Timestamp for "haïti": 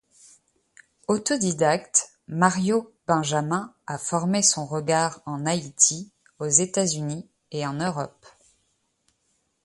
5.45-6.11